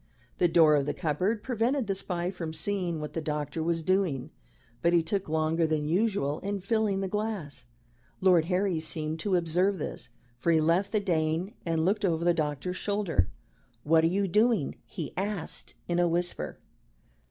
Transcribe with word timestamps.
The 0.39 0.47
door 0.47 0.75
of 0.75 0.87
the 0.87 0.95
cupboard 0.95 1.43
prevented 1.43 1.85
the 1.85 1.93
spy 1.93 2.31
from 2.31 2.53
seeing 2.53 2.99
what 2.99 3.13
the 3.13 3.21
doctor 3.21 3.61
was 3.61 3.83
doing; 3.83 4.31
but 4.81 4.93
he 4.93 5.03
took 5.03 5.29
longer 5.29 5.67
than 5.67 5.85
usual 5.87 6.39
in 6.39 6.59
filling 6.61 7.01
the 7.01 7.07
glass. 7.07 7.65
Lord 8.19 8.45
Harry 8.45 8.79
seemed 8.79 9.19
to 9.19 9.35
observe 9.35 9.77
this, 9.77 10.09
for 10.39 10.51
he 10.51 10.59
left 10.59 10.91
the 10.91 10.99
Dane 10.99 11.53
and 11.67 11.85
looked 11.85 12.03
over 12.03 12.25
the 12.25 12.33
doctor's 12.33 12.77
shoulder. 12.77 13.29
"What 13.83 14.03
are 14.03 14.07
you 14.07 14.27
doing?" 14.27 14.77
he 14.87 15.13
asked 15.15 15.75
in 15.87 15.99
a 15.99 16.07
whisper. 16.09 16.57